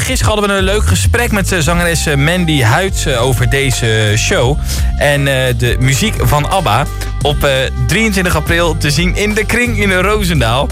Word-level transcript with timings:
Gisteren 0.00 0.32
hadden 0.32 0.50
we 0.50 0.56
een 0.56 0.64
leuk 0.64 0.86
gesprek 0.86 1.32
met 1.32 1.52
eh, 1.52 1.58
zangeres 1.58 2.06
eh, 2.06 2.16
Mandy 2.16 2.62
Huids 2.62 3.06
eh, 3.06 3.22
over 3.22 3.50
deze 3.50 4.12
show. 4.16 4.58
En 4.96 5.24
de 5.58 5.76
muziek 5.80 6.14
van 6.18 6.50
ABBA 6.50 6.86
op 7.22 7.48
23 7.86 8.36
april 8.36 8.76
te 8.76 8.90
zien 8.90 9.16
in 9.16 9.34
de 9.34 9.44
kring 9.46 9.78
in 9.78 9.92
Roosendaal. 9.92 10.68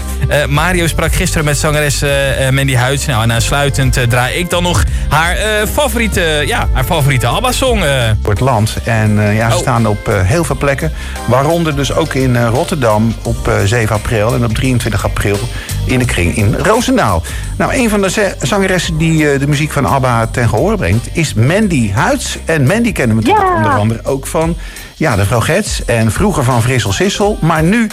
Mario 0.49 0.87
sprak 0.87 1.13
gisteren 1.13 1.45
met 1.45 1.57
zangeres 1.57 2.03
Mandy 2.51 2.75
Huids. 2.75 3.05
Nou, 3.05 3.23
en 3.23 3.31
aansluitend 3.31 4.09
draai 4.09 4.35
ik 4.35 4.49
dan 4.49 4.63
nog 4.63 4.83
haar 5.09 5.37
favoriete, 5.67 6.43
ja, 6.45 6.67
haar 6.71 6.83
favoriete 6.83 7.27
ABBA-song. 7.27 7.83
Voor 8.21 8.31
het 8.31 8.39
land. 8.39 8.77
En 8.83 9.35
ja, 9.35 9.49
ze 9.49 9.55
oh. 9.55 9.61
staan 9.61 9.87
op 9.87 10.05
heel 10.05 10.43
veel 10.43 10.57
plekken. 10.57 10.91
Waaronder 11.27 11.75
dus 11.75 11.93
ook 11.93 12.13
in 12.13 12.45
Rotterdam 12.45 13.15
op 13.23 13.51
7 13.65 13.95
april 13.95 14.33
en 14.33 14.43
op 14.43 14.53
23 14.53 15.03
april 15.03 15.39
in 15.85 15.99
de 15.99 16.05
kring 16.05 16.35
in 16.35 16.55
Roosendaal. 16.55 17.23
Nou, 17.57 17.73
een 17.73 17.89
van 17.89 18.01
de 18.01 18.35
zangeressen 18.41 18.97
die 18.97 19.31
eh, 19.31 19.39
de 19.39 19.47
muziek 19.47 19.71
van 19.71 19.85
ABBA 19.85 20.27
ten 20.27 20.49
gehoor 20.49 20.77
brengt... 20.77 21.09
is 21.13 21.33
Mandy 21.33 21.91
Huids. 21.91 22.37
En 22.45 22.67
Mandy 22.67 22.91
kennen 22.91 23.17
we 23.17 23.23
natuurlijk 23.23 23.55
onder 23.55 23.71
andere 23.71 24.05
ook 24.05 24.27
van... 24.27 24.55
ja, 24.95 25.15
de 25.15 25.25
vrouw 25.25 25.39
Gets 25.39 25.85
en 25.85 26.11
vroeger 26.11 26.43
van 26.43 26.61
Frissel 26.61 26.91
Sissel. 26.91 27.37
Maar 27.41 27.63
nu... 27.63 27.89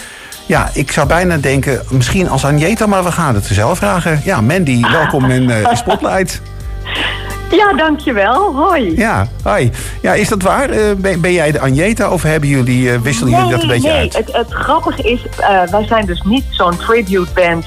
Ja, 0.46 0.70
ik 0.72 0.92
zou 0.92 1.06
bijna 1.06 1.36
denken, 1.36 1.82
misschien 1.90 2.28
als 2.28 2.44
Anjeta, 2.44 2.86
maar 2.86 3.04
we 3.04 3.12
gaan 3.12 3.34
het 3.34 3.44
zelf 3.44 3.78
vragen. 3.78 4.20
Ja, 4.24 4.40
Mandy, 4.40 4.80
welkom 4.80 5.30
in 5.30 5.42
uh, 5.42 5.66
Spotlight. 5.72 6.40
Ja, 7.50 7.72
dankjewel. 7.72 8.54
Hoi. 8.54 8.96
Ja, 8.96 9.26
hoi. 9.42 9.70
Ja, 10.02 10.14
is 10.14 10.28
dat 10.28 10.42
waar? 10.42 10.70
Uh, 10.70 10.92
ben, 10.96 11.20
ben, 11.20 11.32
jij 11.32 11.52
de 11.52 11.60
Anjeta 11.60 12.10
of 12.10 12.22
hebben 12.22 12.48
jullie, 12.48 12.82
uh, 12.82 13.00
wisselen 13.00 13.32
jullie 13.32 13.50
dat 13.50 13.62
een 13.62 13.68
beetje 13.68 13.88
nee. 13.88 13.98
uit? 13.98 14.16
Het, 14.16 14.32
het 14.32 14.52
grappige 14.52 15.02
is, 15.02 15.24
uh, 15.40 15.62
wij 15.62 15.86
zijn 15.86 16.06
dus 16.06 16.22
niet 16.22 16.44
zo'n 16.50 16.76
tribute 16.76 17.32
band 17.34 17.66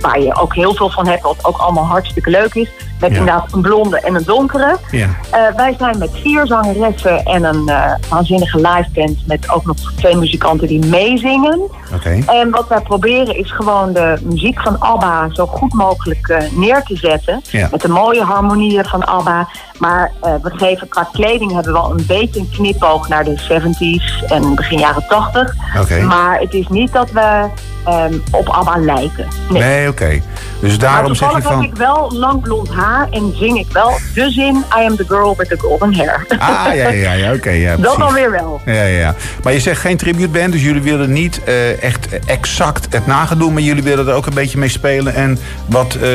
waar 0.00 0.20
je 0.20 0.34
ook 0.40 0.54
heel 0.54 0.74
veel 0.74 0.90
van 0.90 1.06
hebt, 1.06 1.22
wat 1.22 1.44
ook 1.44 1.56
allemaal 1.56 1.86
hartstikke 1.86 2.30
leuk 2.30 2.54
is. 2.54 2.70
Met 3.08 3.18
inderdaad 3.18 3.52
een 3.52 3.60
blonde 3.60 4.00
en 4.00 4.14
een 4.14 4.24
donkere. 4.24 4.76
Ja. 4.90 5.08
wij 5.56 5.74
zijn 5.78 5.98
met 5.98 6.10
vier 6.12 6.46
zangeressen 6.46 7.22
en 7.24 7.44
een 7.44 7.70
waanzinnige 8.08 8.56
live 8.56 8.88
band 8.92 9.26
met 9.26 9.50
ook 9.50 9.64
nog 9.64 9.76
twee 9.96 10.16
muzikanten 10.16 10.68
die 10.68 10.86
meezingen. 10.86 11.60
Okay. 11.94 12.22
En 12.26 12.50
wat 12.50 12.68
wij 12.68 12.80
proberen 12.80 13.38
is 13.38 13.52
gewoon 13.52 13.92
de 13.92 14.18
muziek 14.22 14.60
van 14.60 14.78
ABBA 14.78 15.28
zo 15.32 15.46
goed 15.46 15.74
mogelijk 15.74 16.44
neer 16.52 16.82
te 16.82 16.96
zetten. 16.96 17.42
Met 17.70 17.80
de 17.80 17.88
mooie 17.88 18.22
harmonieën 18.22 18.84
van 18.84 19.04
ABBA. 19.04 19.48
Maar 19.78 20.12
we 20.20 20.50
geven 20.56 20.88
qua 20.88 21.08
kleding 21.12 21.52
hebben 21.52 21.72
we 21.72 21.78
wel 21.78 21.90
een 21.90 22.06
beetje 22.06 22.40
een 22.40 22.50
knipoog 22.50 23.08
naar 23.08 23.24
de 23.24 23.40
70s 23.40 24.30
en 24.30 24.54
begin 24.54 24.78
jaren 24.78 25.04
80. 25.08 25.54
Okay. 25.80 26.02
Maar 26.02 26.40
het 26.40 26.54
is 26.54 26.68
niet 26.68 26.92
dat 26.92 27.10
we 27.10 27.48
um, 27.88 28.22
op 28.30 28.48
ABBA 28.48 28.78
lijken. 28.78 29.26
Nee, 29.48 29.88
oké. 29.88 30.02
Okay. 30.02 30.22
Dus 30.60 30.78
daarom 30.78 31.14
zeg 31.14 31.34
je 31.34 31.42
van... 31.42 31.60
heb 31.60 31.70
ik 31.70 31.76
wel 31.76 32.12
lang 32.12 32.42
blond 32.42 32.68
haar 32.68 32.93
en 33.10 33.32
zing 33.36 33.58
ik 33.58 33.66
wel 33.72 33.92
de 34.14 34.30
zin 34.30 34.64
I 34.78 34.86
am 34.86 34.96
the 34.96 35.04
girl 35.08 35.34
with 35.36 35.48
the 35.48 35.58
golden 35.58 35.94
hair. 35.94 36.26
Ah, 36.38 36.74
ja, 36.74 36.88
ja, 36.88 37.12
ja, 37.12 37.26
oké. 37.26 37.36
Okay, 37.36 37.60
ja, 37.60 37.76
dat 37.80 37.98
dan 37.98 38.12
weer 38.12 38.30
wel. 38.30 38.60
Ja, 38.64 38.84
ja. 38.84 39.14
Maar 39.42 39.52
je 39.52 39.60
zegt 39.60 39.80
geen 39.80 39.96
tribute 39.96 40.28
band, 40.28 40.52
dus 40.52 40.62
jullie 40.62 40.82
willen 40.82 41.12
niet 41.12 41.40
uh, 41.48 41.82
echt 41.82 42.18
exact 42.26 42.86
het 42.94 43.06
nagedoen, 43.06 43.52
maar 43.52 43.62
jullie 43.62 43.82
willen 43.82 44.08
er 44.08 44.14
ook 44.14 44.26
een 44.26 44.34
beetje 44.34 44.58
mee 44.58 44.68
spelen 44.68 45.14
en 45.14 45.38
wat, 45.66 45.96
uh, 46.02 46.10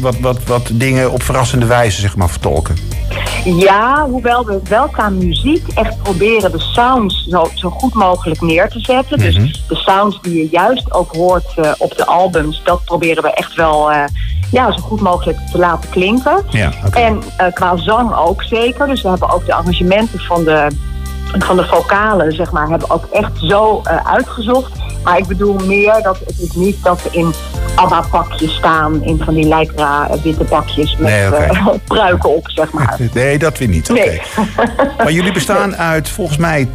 wat, 0.00 0.18
wat, 0.18 0.44
wat 0.44 0.70
dingen 0.72 1.10
op 1.10 1.22
verrassende 1.22 1.66
wijze, 1.66 2.00
zeg 2.00 2.16
maar, 2.16 2.28
vertolken. 2.28 2.76
Ja, 3.44 4.06
hoewel 4.06 4.44
we 4.44 4.60
wel 4.68 4.88
qua 4.88 5.08
muziek 5.08 5.68
echt 5.74 6.02
proberen 6.02 6.52
de 6.52 6.58
sounds 6.58 7.26
zo, 7.28 7.50
zo 7.54 7.70
goed 7.70 7.94
mogelijk 7.94 8.40
neer 8.40 8.68
te 8.68 8.80
zetten. 8.80 9.18
Dus 9.18 9.36
mhm. 9.36 9.46
de 9.68 9.76
sounds 9.76 10.18
die 10.22 10.34
je 10.34 10.48
juist 10.50 10.92
ook 10.92 11.12
hoort 11.12 11.52
uh, 11.56 11.72
op 11.78 11.96
de 11.96 12.06
albums, 12.06 12.60
dat 12.64 12.84
proberen 12.84 13.22
we 13.22 13.32
echt 13.32 13.54
wel 13.54 13.92
ja, 14.50 14.72
zo 14.72 14.80
goed 14.80 15.00
mogelijk 15.00 15.38
te 15.52 15.58
laten 15.58 15.90
klinken. 15.90 16.44
Ja, 16.48 16.72
okay. 16.86 17.02
En 17.02 17.22
uh, 17.40 17.52
qua 17.52 17.76
zang 17.76 18.14
ook 18.14 18.42
zeker. 18.42 18.86
Dus 18.86 19.02
we 19.02 19.08
hebben 19.08 19.30
ook 19.30 19.46
de 19.46 19.54
arrangementen 19.54 20.20
van 20.20 20.44
de, 20.44 20.66
van 21.38 21.56
de 21.56 21.64
vocalen, 21.64 22.32
zeg 22.32 22.50
maar, 22.52 22.68
hebben 22.68 22.90
ook 22.90 23.06
echt 23.12 23.32
zo 23.34 23.82
uitgezocht. 24.04 24.72
Maar 25.02 25.18
ik 25.18 25.26
bedoel 25.26 25.54
meer 25.54 26.02
dat 26.02 26.18
het 26.26 26.38
is 26.38 26.52
niet 26.52 26.82
dat 26.82 27.02
we 27.02 27.08
in 27.18 27.32
ABBA-pakjes 27.74 28.54
staan. 28.54 29.02
In 29.02 29.22
van 29.24 29.34
die 29.34 29.48
lijkra 29.48 30.08
witte 30.22 30.44
pakjes 30.44 30.96
met 30.96 31.10
nee, 31.10 31.26
okay. 31.26 31.80
pruiken 31.84 32.36
op, 32.36 32.50
zeg 32.50 32.72
maar. 32.72 32.98
Nee, 33.14 33.38
dat 33.38 33.58
weer 33.58 33.68
niet. 33.68 33.88
Nee. 33.88 34.20
maar 34.96 35.12
jullie 35.12 35.32
bestaan 35.40 35.76
uit 35.76 36.08
volgens 36.08 36.38
mij 36.38 36.68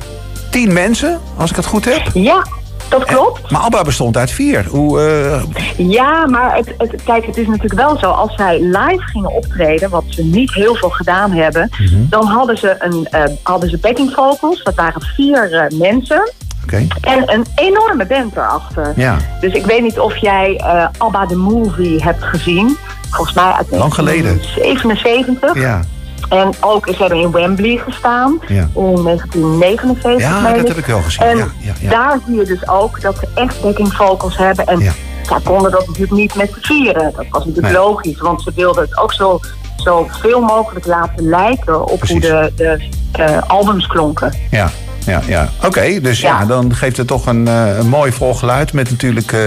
tien 0.50 0.73
mensen, 0.73 1.19
als 1.38 1.50
ik 1.50 1.55
het 1.55 1.66
goed 1.66 1.85
heb. 1.85 2.01
Ja, 2.13 2.45
dat 2.90 3.06
klopt. 3.06 3.51
maar 3.51 3.62
ABBA 3.62 3.81
bestond 3.81 4.18
uit 4.18 4.31
vier. 4.31 4.66
Hoe, 4.69 5.00
uh... 5.00 5.44
Ja, 5.90 6.28
maar 6.28 6.56
het, 6.56 6.73
het, 6.78 7.03
kijk, 7.03 7.25
het 7.25 7.38
is 7.38 7.47
natuurlijk 7.47 7.73
wel 7.73 7.97
zo. 7.97 8.09
Als 8.09 8.35
zij 8.35 8.59
live 8.62 9.01
gingen 9.01 9.31
optreden, 9.31 9.90
wat 9.90 10.03
ze 10.07 10.23
niet 10.23 10.53
heel 10.53 10.75
veel 10.75 10.90
gedaan 10.90 11.31
hebben... 11.31 11.69
Mm 11.79 11.88
-hmm. 11.88 12.07
dan 12.09 12.25
hadden 12.25 12.57
ze, 12.57 12.75
een, 12.79 13.07
uh, 13.12 13.24
hadden 13.44 13.69
ze 13.69 13.78
backing 13.78 14.12
vocals. 14.12 14.63
Dat 14.63 14.75
waren 14.75 15.01
vier 15.01 15.51
uh, 15.51 15.79
mensen. 15.79 16.31
Okay. 16.63 16.88
En 17.01 17.34
een 17.34 17.45
enorme 17.56 18.06
band 18.06 18.35
erachter. 18.35 18.94
Ja. 18.95 19.18
Dus 19.40 19.53
ik 19.53 19.66
weet 19.66 19.81
niet 19.81 20.00
of 20.00 20.18
jij 20.18 20.62
ABBA 20.97 21.25
the 21.25 21.35
Movie 21.35 22.03
hebt 22.03 22.24
gezien. 22.24 22.78
Volgens 23.09 23.35
mij 23.35 23.51
uit 23.51 23.68
Lang 23.72 23.94
geleden. 23.94 24.40
77. 24.56 25.56
Ja. 25.56 25.81
En 26.30 26.53
ook, 26.59 26.88
ze 26.88 26.96
hebben 26.97 27.19
in 27.19 27.31
Wembley 27.31 27.78
gestaan 27.78 28.40
ja. 28.47 28.69
in 28.74 29.03
1979. 29.03 30.30
Ja, 30.30 30.53
dat 30.53 30.68
heb 30.68 30.78
ik 30.78 30.86
wel 30.86 31.02
gezien. 31.02 31.25
En 31.25 31.38
ja, 31.38 31.47
ja, 31.59 31.74
ja. 31.80 31.90
daar 31.90 32.19
zie 32.25 32.36
je 32.36 32.46
dus 32.46 32.68
ook 32.69 33.02
dat 33.02 33.18
ze 33.18 33.28
echt 33.34 33.62
backing 33.62 33.94
vocals 33.94 34.38
hebben. 34.38 34.66
En 34.66 34.81
zij 35.22 35.40
konden 35.44 35.72
dat 35.72 35.88
natuurlijk 35.88 36.18
niet 36.18 36.36
met 36.36 36.58
vieren. 36.62 37.13
Dat 37.16 37.25
was 37.30 37.46
natuurlijk 37.46 37.74
nee. 37.74 37.84
logisch, 37.84 38.19
want 38.19 38.41
ze 38.41 38.52
wilden 38.56 38.84
het 38.84 38.97
ook 38.97 39.13
zo, 39.13 39.40
zo 39.78 40.08
veel 40.09 40.41
mogelijk 40.41 40.86
laten 40.86 41.30
lijken 41.30 41.88
op 41.88 41.97
Precies. 41.97 42.30
hoe 42.30 42.30
de, 42.30 42.52
de 42.56 42.90
uh, 43.19 43.42
albums 43.47 43.88
klonken. 43.88 44.34
Ja, 44.52 44.69
ja, 45.05 45.21
ja. 45.27 45.49
Oké, 45.63 46.01
dus 46.01 46.19
ja. 46.19 46.39
ja. 46.39 46.45
dan 46.45 46.75
geeft 46.75 46.97
het 46.97 47.07
toch 47.07 47.25
een, 47.25 47.47
uh, 47.47 47.77
een 47.77 47.88
mooi 47.88 48.11
volgeluid 48.11 48.73
met 48.73 48.89
natuurlijk 48.89 49.31
uh, 49.31 49.39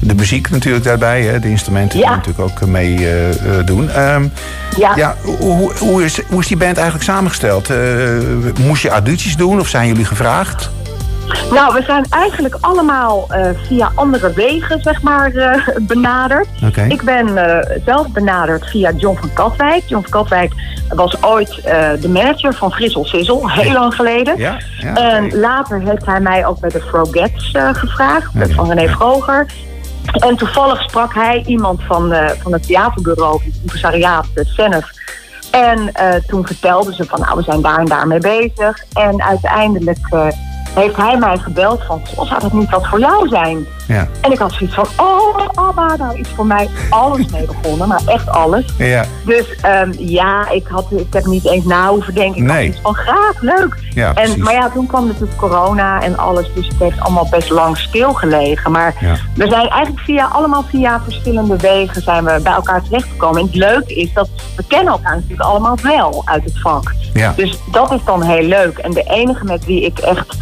de 0.00 0.14
muziek 0.14 0.50
natuurlijk 0.50 0.84
daarbij. 0.84 1.22
Hè, 1.22 1.40
de 1.40 1.48
instrumenten 1.48 1.98
ja. 1.98 2.06
die 2.06 2.16
natuurlijk 2.16 2.50
ook 2.50 2.66
mee 2.66 2.98
uh, 2.98 3.06
doen. 3.64 4.02
Um, 4.02 4.32
ja. 4.76 4.92
ja 4.96 5.16
hoe, 5.22 5.72
hoe, 5.78 6.04
is, 6.04 6.20
hoe 6.28 6.40
is 6.40 6.46
die 6.46 6.56
band 6.56 6.76
eigenlijk 6.76 7.04
samengesteld? 7.04 7.70
moest 8.60 8.82
je 8.82 8.88
audities 8.88 9.36
doen 9.36 9.60
of 9.60 9.68
zijn 9.68 9.88
jullie 9.88 10.04
gevraagd? 10.04 10.70
Nou, 11.50 11.74
we 11.74 11.82
zijn 11.82 12.06
eigenlijk 12.10 12.56
allemaal 12.60 13.26
uh, 13.30 13.48
via 13.66 13.92
andere 13.94 14.32
wegen, 14.32 14.82
zeg 14.82 15.02
maar, 15.02 15.32
uh, 15.32 15.68
benaderd. 15.80 16.48
Okay. 16.64 16.88
Ik 16.88 17.02
ben 17.02 17.28
uh, 17.28 17.58
zelf 17.84 18.08
benaderd 18.08 18.66
via 18.66 18.92
John 18.96 19.18
van 19.20 19.32
Katwijk. 19.32 19.82
John 19.86 20.02
van 20.02 20.10
Katwijk 20.10 20.52
was 20.88 21.22
ooit 21.22 21.62
de 22.00 22.08
manager 22.08 22.54
van 22.54 22.72
Frissel 22.72 23.04
Sizzle, 23.04 23.52
heel 23.52 23.72
lang 23.72 23.94
geleden. 23.94 24.36
Ja, 24.36 24.60
ja, 24.78 24.94
en 24.94 25.38
later 25.38 25.80
heeft 25.80 26.06
hij 26.06 26.20
mij 26.20 26.46
ook 26.46 26.60
bij 26.60 26.70
de 26.70 26.80
Frogets 26.80 27.52
gevraagd, 27.72 28.34
okay. 28.34 28.48
van 28.48 28.72
René 28.72 28.88
Vroger. 28.88 29.46
En 30.12 30.36
toevallig 30.36 30.82
sprak 30.82 31.14
hij 31.14 31.42
iemand 31.46 31.82
van, 31.82 32.14
van 32.42 32.52
het 32.52 32.66
theaterbureau, 32.66 33.40
het 33.44 33.54
impresariaat, 33.62 34.26
Senef. 34.34 34.90
En 35.50 35.92
toen 36.26 36.46
vertelden 36.46 36.94
ze 36.94 37.04
van, 37.04 37.20
nou, 37.20 37.36
we 37.36 37.42
zijn 37.42 37.62
daar 37.62 37.78
en 37.78 37.84
daar 37.84 38.06
mee 38.06 38.20
bezig. 38.20 38.84
En 38.92 39.22
uiteindelijk 39.22 40.08
heeft 40.78 40.96
hij 40.96 41.16
mij 41.18 41.38
gebeld 41.38 41.84
van, 41.84 42.02
zou 42.14 42.40
dat 42.40 42.52
niet 42.52 42.70
wat 42.70 42.86
voor 42.86 43.00
jou 43.00 43.28
zijn? 43.28 43.66
Ja. 43.88 44.08
En 44.20 44.32
ik 44.32 44.38
had 44.38 44.52
zoiets 44.52 44.74
van, 44.74 44.86
oh, 44.96 45.48
Abba, 45.54 45.96
nou 45.96 46.18
is 46.18 46.28
voor 46.34 46.46
mij 46.46 46.68
alles 46.90 47.26
mee 47.26 47.46
begonnen, 47.46 47.88
maar 47.88 48.00
echt 48.06 48.28
alles. 48.28 48.64
Ja. 48.76 49.04
Dus 49.24 49.46
um, 49.84 49.92
ja, 49.98 50.50
ik, 50.50 50.66
had, 50.66 50.86
ik 50.90 51.12
heb 51.12 51.26
niet 51.26 51.46
eens 51.46 51.64
na 51.64 51.88
hoeven 51.88 52.14
denken. 52.14 52.42
Ik 52.42 52.48
nee. 52.48 52.56
had 52.56 52.74
iets 52.74 52.80
van, 52.82 52.94
graag, 52.94 53.40
leuk. 53.40 53.76
Ja, 53.94 54.14
en, 54.14 54.42
maar 54.42 54.52
ja, 54.52 54.70
toen 54.70 54.86
kwam 54.86 55.06
natuurlijk 55.06 55.36
corona 55.36 56.02
en 56.02 56.18
alles, 56.18 56.50
dus 56.54 56.66
het 56.66 56.78
heeft 56.78 57.00
allemaal 57.00 57.28
best 57.30 57.50
lang 57.50 57.78
stilgelegen. 57.78 58.70
Maar 58.70 58.94
ja. 59.00 59.16
we 59.34 59.48
zijn 59.48 59.68
eigenlijk 59.68 60.04
via, 60.04 60.26
allemaal 60.26 60.64
via 60.68 61.00
verschillende 61.02 61.56
wegen 61.56 62.02
zijn 62.02 62.24
we 62.24 62.40
bij 62.42 62.52
elkaar 62.52 62.82
terechtgekomen. 62.82 63.40
En 63.40 63.46
het 63.46 63.54
leuke 63.54 63.94
is 63.94 64.12
dat 64.12 64.28
we 64.56 64.64
kennen 64.66 64.92
elkaar 64.92 65.14
natuurlijk 65.14 65.40
allemaal 65.42 65.76
wel 65.82 66.22
uit 66.24 66.44
het 66.44 66.60
vak. 66.60 66.94
Ja. 67.12 67.32
Dus 67.36 67.58
dat 67.72 67.92
is 67.92 68.00
dan 68.04 68.22
heel 68.22 68.46
leuk. 68.46 68.78
En 68.78 68.90
de 68.90 69.02
enige 69.02 69.44
met 69.44 69.64
wie 69.64 69.84
ik 69.84 69.98
echt 69.98 70.36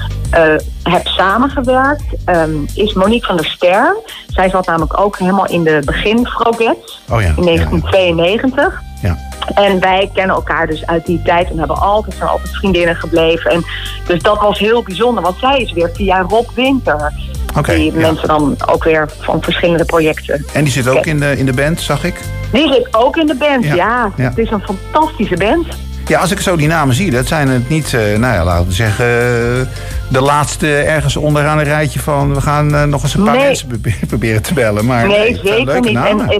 heb 0.83 1.07
samengewerkt 1.07 2.05
um, 2.27 2.67
is 2.75 2.93
Monique 2.93 3.27
van 3.27 3.37
der 3.37 3.47
Ster. 3.47 3.97
Zij 4.27 4.49
zat 4.49 4.67
namelijk 4.67 5.01
ook 5.01 5.19
helemaal 5.19 5.47
in 5.47 5.65
de 5.65 5.83
begin 5.85 6.27
Frogets 6.27 7.01
oh 7.11 7.21
ja, 7.21 7.33
in 7.37 7.45
1992. 7.45 8.81
Ja, 9.03 9.19
En 9.55 9.81
wij 9.81 10.11
kennen 10.15 10.37
elkaar 10.37 10.67
dus 10.67 10.87
uit 10.87 11.07
die 11.07 11.23
tijd 11.23 11.51
en 11.51 11.59
hebben 11.59 11.77
altijd, 11.77 12.15
zijn 12.15 12.29
altijd 12.29 12.57
vriendinnen 12.57 12.97
gebleven. 12.97 13.51
En 13.51 13.65
dus 14.07 14.23
dat 14.23 14.41
was 14.41 14.59
heel 14.59 14.83
bijzonder, 14.83 15.23
want 15.23 15.39
zij 15.39 15.61
is 15.61 15.73
weer 15.73 15.91
via 15.95 16.21
Rob 16.29 16.49
Winter. 16.55 17.13
Okay, 17.57 17.77
die 17.77 17.93
mensen 17.93 18.29
dan 18.29 18.57
ook 18.67 18.85
weer 18.85 19.09
van 19.21 19.43
verschillende 19.43 19.85
projecten. 19.85 20.47
En 20.53 20.65
die 20.65 20.73
zit 20.73 20.89
ook 20.89 21.07
in 21.07 21.21
de, 21.21 21.39
in 21.39 21.47
de 21.47 21.53
band, 21.53 21.81
zag 21.81 22.05
ik? 22.05 22.21
Die 22.53 22.73
zit 22.73 22.89
ook 22.95 23.17
in 23.17 23.27
de 23.27 23.35
band, 23.35 23.65
ja. 23.65 24.11
Het 24.17 24.39
is 24.39 24.51
een 24.51 24.63
fantastische 24.63 25.37
band. 25.37 25.67
Ja, 26.09 26.21
als 26.21 26.31
ik 26.31 26.41
zo 26.41 26.57
die 26.57 26.69
namen 26.69 26.95
zie, 26.95 27.11
dat 27.11 27.27
zijn 27.27 27.49
het 27.49 27.69
niet, 27.69 27.93
uh, 27.93 28.01
nou 28.01 28.35
ja, 28.35 28.45
laten 28.45 28.67
we 28.67 28.73
zeggen, 28.73 29.07
uh, 29.07 29.67
de 30.11 30.21
laatste 30.21 30.75
ergens 30.77 31.17
onderaan 31.17 31.59
een 31.59 31.65
rijtje 31.65 32.01
van 32.01 32.35
we 32.35 32.41
gaan 32.41 32.75
uh, 32.75 32.83
nog 32.83 33.03
eens 33.03 33.15
een 33.15 33.25
paar 33.25 33.37
nee. 33.37 33.47
mensen 33.47 33.81
proberen 34.09 34.43
te 34.43 34.55
bellen. 34.55 34.87
Maar 34.87 35.07
nee, 35.07 35.39
zeker 35.45 35.81
niet. 35.81 35.97
En, 35.97 36.31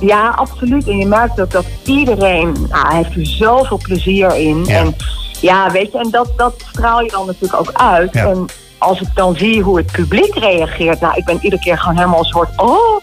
Ja, 0.00 0.28
absoluut. 0.28 0.88
En 0.88 0.98
je 0.98 1.06
merkt 1.06 1.40
ook 1.40 1.50
dat 1.50 1.64
iedereen, 1.84 2.66
nou, 2.70 2.94
heeft 2.94 3.16
er 3.16 3.26
zoveel 3.26 3.80
plezier 3.82 4.36
in. 4.36 4.66
En 4.68 4.96
ja, 5.40 5.70
weet 5.70 5.92
je, 5.92 5.98
en 5.98 6.10
dat, 6.10 6.32
dat 6.36 6.54
straal 6.70 7.00
je 7.00 7.10
dan 7.10 7.26
natuurlijk 7.26 7.60
ook 7.60 7.72
uit. 7.72 8.14
En 8.14 8.46
als 8.78 9.00
ik 9.00 9.08
dan 9.14 9.36
zie 9.36 9.62
hoe 9.62 9.76
het 9.76 9.92
publiek 9.92 10.34
reageert, 10.34 11.00
nou, 11.00 11.14
ik 11.16 11.24
ben 11.24 11.38
iedere 11.40 11.62
keer 11.62 11.78
gewoon 11.78 11.96
helemaal 11.96 12.18
een 12.18 12.24
soort, 12.24 12.50
oh. 12.56 13.02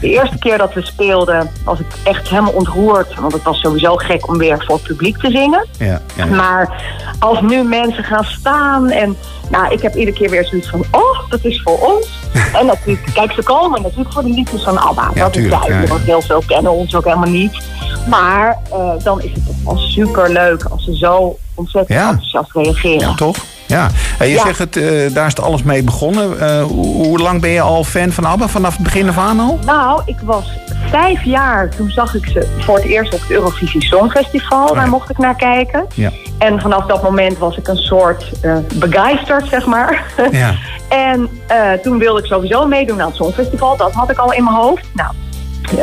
De 0.00 0.08
eerste 0.08 0.38
keer 0.38 0.58
dat 0.58 0.74
we 0.74 0.82
speelden, 0.82 1.50
was 1.64 1.80
ik 1.80 1.86
echt 2.04 2.28
helemaal 2.28 2.52
ontroerd. 2.52 3.14
Want 3.14 3.32
het 3.32 3.42
was 3.42 3.60
sowieso 3.60 3.96
gek 3.96 4.28
om 4.28 4.38
weer 4.38 4.64
voor 4.66 4.74
het 4.74 4.84
publiek 4.84 5.18
te 5.18 5.30
zingen. 5.30 5.66
Ja, 5.78 6.00
ja. 6.16 6.24
Maar 6.24 6.82
als 7.18 7.40
nu 7.40 7.62
mensen 7.62 8.04
gaan 8.04 8.24
staan 8.24 8.90
en 8.90 9.16
nou, 9.50 9.72
ik 9.72 9.82
heb 9.82 9.94
iedere 9.94 10.16
keer 10.16 10.30
weer 10.30 10.44
zoiets 10.44 10.68
van, 10.68 10.84
oh, 10.90 11.30
dat 11.30 11.44
is 11.44 11.62
voor 11.62 11.78
ons. 11.78 12.18
en 12.58 12.66
natuurlijk, 12.66 13.10
kijk, 13.14 13.32
ze 13.32 13.42
komen 13.42 13.82
natuurlijk 13.82 14.12
voor 14.12 14.22
de 14.22 14.28
liedjes 14.28 14.62
van 14.62 14.78
ABBA. 14.78 15.10
dat 15.14 15.36
is 15.36 15.50
duidelijk, 15.50 15.88
want 15.88 16.02
heel 16.02 16.22
veel 16.22 16.42
kennen 16.46 16.72
ons 16.72 16.94
ook 16.94 17.04
helemaal 17.04 17.30
niet. 17.30 17.58
Maar 18.08 18.58
uh, 18.72 18.92
dan 19.02 19.22
is 19.22 19.32
het 19.32 19.46
toch 19.46 19.56
wel 19.64 19.76
super 19.76 20.30
leuk 20.30 20.64
als 20.64 20.84
ze 20.84 20.96
zo 20.96 21.38
ontzettend 21.54 21.98
enthousiast 21.98 22.52
reageren. 22.52 23.08
Ja, 23.08 23.14
toch? 23.14 23.36
Ja, 23.68 23.90
en 24.18 24.28
je 24.28 24.38
zegt 24.38 24.58
het, 24.58 24.76
uh, 24.76 25.14
daar 25.14 25.26
is 25.26 25.34
het 25.34 25.40
alles 25.40 25.62
mee 25.62 25.82
begonnen. 25.82 26.36
Uh, 26.36 26.62
hoe, 26.62 27.06
hoe, 27.06 27.18
lang 27.18 27.40
ben 27.40 27.50
je 27.50 27.60
al 27.60 27.84
fan 27.84 28.12
van 28.12 28.24
ABBA? 28.24 28.48
Vanaf 28.48 28.74
het 28.74 28.82
begin 28.82 29.08
af 29.08 29.18
aan 29.18 29.40
al? 29.40 29.58
Nou, 29.64 30.02
ik 30.04 30.16
was 30.22 30.52
vijf 30.90 31.24
jaar. 31.24 31.68
Toen 31.68 31.90
zag 31.90 32.14
ik 32.14 32.26
ze 32.26 32.56
voor 32.58 32.76
het 32.76 32.84
eerst 32.84 33.14
op 33.14 33.20
het 33.20 33.30
Eurovisie 33.30 33.84
Songfestival. 33.84 34.74
Daar 34.74 34.88
mocht 34.88 35.10
ik 35.10 35.18
naar 35.18 35.36
kijken. 35.36 35.86
Ja. 35.94 36.10
En 36.38 36.60
vanaf 36.60 36.86
dat 36.86 37.02
moment 37.02 37.38
was 37.38 37.56
ik 37.56 37.68
een 37.68 37.76
soort 37.76 38.30
uh, 38.42 38.56
begeisterd, 38.74 39.48
zeg 39.48 39.66
maar. 39.66 40.04
Ja. 40.30 40.54
en 41.12 41.30
toen 41.82 41.98
wilde 41.98 42.20
ik 42.20 42.26
sowieso 42.26 42.66
meedoen 42.66 43.00
aan 43.00 43.06
het 43.06 43.16
Songfestival. 43.16 43.76
Dat 43.76 43.92
had 43.92 44.10
ik 44.10 44.18
al 44.18 44.32
in 44.32 44.44
mijn 44.44 44.56
hoofd. 44.56 44.84
Nou, 44.92 45.10
eh, 45.10 45.27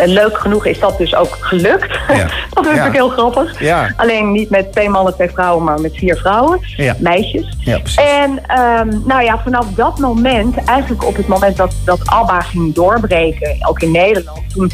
leuk 0.06 0.38
genoeg 0.38 0.66
is 0.66 0.80
dat 0.80 0.98
dus 0.98 1.16
ook 1.16 1.38
gelukt. 1.40 2.00
Ja. 2.08 2.16
dat 2.54 2.66
is 2.66 2.70
natuurlijk 2.70 2.96
heel 2.96 3.10
grappig. 3.10 3.60
Ja. 3.60 3.94
Alleen 3.98 4.32
niet 4.32 4.50
met 4.50 4.72
twee 4.72 4.90
mannen, 4.90 5.14
twee 5.14 5.30
vrouwen, 5.30 5.64
maar 5.64 5.82
met 5.82 5.96
vier 5.96 6.18
vrouwen. 6.18 6.60
Meisjes. 6.98 7.56
en 7.96 8.32
um, 8.32 9.04
nou 9.06 9.24
ja, 9.24 9.42
vanaf 9.44 9.66
dat 9.76 10.00
moment, 10.00 10.64
eigenlijk 10.64 11.06
op 11.06 11.16
het 11.16 11.28
moment 11.28 11.58
dat, 11.58 11.74
dat 11.86 12.00
ABBA 12.06 12.42
ging 12.42 12.74
doorbreken, 12.74 13.58
ook 13.68 13.82
in 13.82 13.92
Nederland, 13.92 14.40
toen 14.54 14.72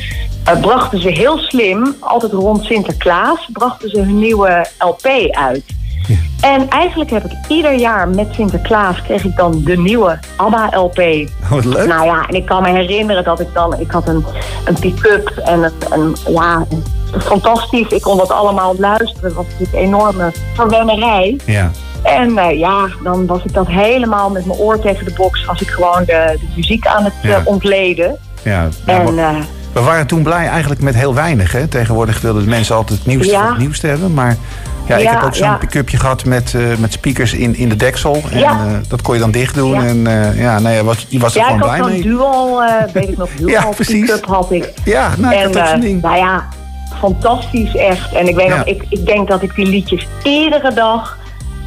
uh, 0.49 0.61
brachten 0.61 1.01
ze 1.01 1.09
heel 1.09 1.37
slim, 1.37 1.95
altijd 1.99 2.31
rond 2.31 2.63
Sinterklaas, 2.63 3.49
brachten 3.53 3.89
ze 3.89 3.99
hun 3.99 4.19
nieuwe 4.19 4.65
LP 4.79 5.07
uit. 5.31 5.63
En 6.41 6.69
eigenlijk 6.69 7.09
heb 7.09 7.25
ik 7.25 7.31
ieder 7.47 7.73
jaar 7.73 8.09
met 8.09 8.27
Sinterklaas 8.31 9.01
kreeg 9.01 9.23
ik 9.23 9.35
dan 9.35 9.61
de 9.63 9.77
nieuwe 9.77 10.19
ABBA-LP. 10.35 11.29
Wat 11.49 11.65
leuk. 11.65 11.87
Nou 11.87 12.05
ja, 12.05 12.25
en 12.27 12.35
ik 12.35 12.45
kan 12.45 12.61
me 12.61 12.69
herinneren 12.69 13.23
dat 13.23 13.39
ik 13.39 13.47
dan... 13.53 13.79
Ik 13.79 13.91
had 13.91 14.07
een, 14.07 14.25
een 14.65 14.79
pick-up 14.79 15.27
en 15.27 15.63
een, 15.63 15.71
een, 15.89 16.15
ja, 16.27 16.65
fantastisch. 17.19 17.87
Ik 17.87 18.01
kon 18.01 18.17
dat 18.17 18.31
allemaal 18.31 18.75
luisteren. 18.77 19.23
Het 19.23 19.33
was 19.33 19.45
natuurlijk 19.45 19.73
een 19.73 19.79
enorme 19.79 20.31
verwennerij. 20.53 21.39
Ja. 21.45 21.71
En 22.03 22.29
uh, 22.29 22.57
ja, 22.57 22.87
dan 23.03 23.25
was 23.25 23.43
ik 23.43 23.53
dat 23.53 23.67
helemaal 23.67 24.29
met 24.29 24.45
mijn 24.45 24.59
oor 24.59 24.79
tegen 24.79 25.05
de 25.05 25.13
box... 25.13 25.45
was 25.45 25.61
ik 25.61 25.69
gewoon 25.69 26.03
de, 26.05 26.37
de 26.39 26.47
muziek 26.55 26.87
aan 26.87 27.03
het 27.03 27.13
uh, 27.23 27.37
ontleden. 27.43 28.17
Ja, 28.43 28.67
en... 28.85 29.13
Uh, 29.13 29.29
we 29.73 29.81
waren 29.81 30.07
toen 30.07 30.23
blij 30.23 30.47
eigenlijk 30.47 30.81
met 30.81 30.95
heel 30.95 31.13
weinig. 31.13 31.51
Hè? 31.51 31.67
Tegenwoordig 31.67 32.21
wilden 32.21 32.43
de 32.43 32.49
mensen 32.49 32.75
altijd 32.75 32.99
het 32.99 33.07
nieuwste, 33.07 33.31
ja. 33.31 33.49
het 33.49 33.57
nieuwste 33.57 33.87
hebben. 33.87 34.13
Maar 34.13 34.37
ja, 34.87 34.97
ik 34.97 35.07
heb 35.07 35.23
ook 35.23 35.35
zo'n 35.35 35.57
pick-upje 35.57 35.97
gehad 35.97 36.25
met, 36.25 36.53
uh, 36.53 36.77
met 36.77 36.91
speakers 36.91 37.33
in, 37.33 37.55
in 37.55 37.69
de 37.69 37.75
deksel. 37.75 38.21
En 38.31 38.39
uh, 38.39 38.77
dat 38.87 39.01
kon 39.01 39.13
je 39.13 39.19
dan 39.19 39.31
dicht 39.31 39.55
doen. 39.55 39.83
En 39.83 39.97
uh, 39.97 40.39
ja, 40.39 40.59
nou 40.59 40.75
ja, 40.75 40.83
was, 40.83 41.05
je 41.09 41.19
was 41.19 41.35
er 41.35 41.43
gewoon 41.43 41.59
blij 41.59 41.79
mee. 41.79 41.89
Ja, 41.89 41.95
ik 41.95 42.03
had 42.03 42.11
dual, 42.11 42.63
weet 42.93 43.09
ik 43.09 43.17
nog, 43.17 43.29
dual 43.39 43.73
pick-up 43.77 44.25
had 44.25 44.51
ik. 44.51 44.73
Ja, 44.83 45.11
nou, 45.17 45.35
en, 45.35 45.51
dat 45.51 45.67
zo'n 45.67 45.79
ding. 45.79 46.01
Nou 46.01 46.17
ja, 46.17 46.47
fantastisch 46.99 47.75
echt. 47.75 48.13
En 48.13 48.27
ik 48.27 48.35
weet 48.35 48.49
nog, 48.49 48.65
ik, 48.65 48.85
ik 48.89 49.05
denk 49.05 49.27
dat 49.27 49.41
ik 49.41 49.55
die 49.55 49.65
liedjes 49.65 50.07
iedere 50.23 50.73
dag 50.73 51.17